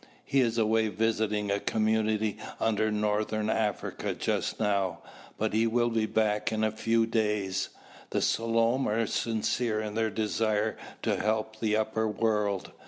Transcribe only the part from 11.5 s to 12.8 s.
the upper world.